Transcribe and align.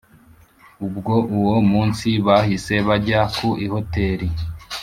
ubwo 0.87 1.15
uwo 1.37 1.57
munsi 1.71 2.07
bahise 2.25 2.75
bajya 2.87 3.21
ku 3.37 3.49
ihoteli 3.65 4.27